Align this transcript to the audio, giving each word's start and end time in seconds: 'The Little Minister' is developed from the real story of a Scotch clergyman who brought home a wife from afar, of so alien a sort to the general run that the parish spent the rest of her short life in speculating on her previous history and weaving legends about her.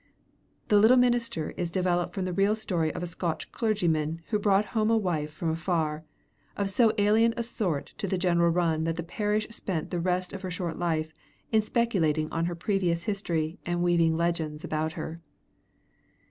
'The 0.69 0.79
Little 0.79 0.97
Minister' 0.97 1.51
is 1.57 1.69
developed 1.69 2.15
from 2.15 2.25
the 2.25 2.33
real 2.33 2.55
story 2.55 2.91
of 2.91 3.03
a 3.03 3.05
Scotch 3.05 3.51
clergyman 3.51 4.21
who 4.31 4.39
brought 4.39 4.65
home 4.73 4.89
a 4.89 4.97
wife 4.97 5.31
from 5.31 5.49
afar, 5.51 6.03
of 6.57 6.71
so 6.71 6.91
alien 6.97 7.35
a 7.37 7.43
sort 7.43 7.93
to 7.99 8.07
the 8.07 8.17
general 8.17 8.49
run 8.49 8.83
that 8.85 8.95
the 8.95 9.03
parish 9.03 9.45
spent 9.51 9.91
the 9.91 9.99
rest 9.99 10.33
of 10.33 10.41
her 10.41 10.49
short 10.49 10.79
life 10.79 11.13
in 11.51 11.61
speculating 11.61 12.31
on 12.31 12.45
her 12.45 12.55
previous 12.55 13.03
history 13.03 13.59
and 13.63 13.83
weaving 13.83 14.17
legends 14.17 14.63
about 14.63 14.93
her. 14.93 15.21